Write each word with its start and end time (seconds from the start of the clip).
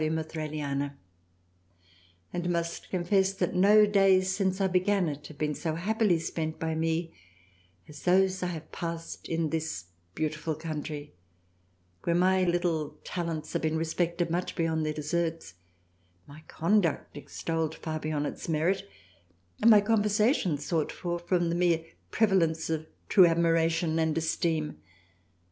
of 0.01 0.27
Thraliana, 0.29 0.95
and 2.33 2.49
must 2.49 2.89
confess 2.89 3.33
that 3.33 3.53
no 3.53 3.85
Days 3.85 4.31
since 4.35 4.59
I 4.59 4.65
began 4.65 5.07
it 5.07 5.27
have 5.27 5.37
been 5.37 5.53
so 5.53 5.75
happily 5.75 6.17
spent 6.17 6.57
by 6.59 6.73
me 6.73 7.13
as 7.87 8.01
those 8.01 8.41
I 8.41 8.47
have 8.47 8.71
passed 8.71 9.29
in 9.29 9.51
this 9.51 9.85
beautiful 10.15 10.55
country; 10.55 11.13
v^rhere 12.03 12.17
my 12.17 12.43
little 12.43 12.97
Talents 13.03 13.53
have 13.53 13.61
been 13.61 13.77
respected 13.77 14.31
much 14.31 14.55
beyond 14.55 14.87
their 14.87 14.93
Deserts: 14.93 15.53
my 16.25 16.41
Conduct 16.47 17.15
extolled 17.15 17.75
far 17.75 17.97
above 17.97 18.25
its 18.25 18.49
Merit, 18.49 18.89
and 19.61 19.69
my 19.69 19.81
Conversation 19.81 20.57
sought 20.57 20.91
for 20.91 21.19
from 21.19 21.49
the 21.49 21.55
mere 21.55 21.85
Prevalence 22.09 22.71
of 22.71 22.87
true 23.07 23.25
admira 23.27 23.69
tion 23.69 23.99
and 23.99 24.17
Esteem. 24.17 24.79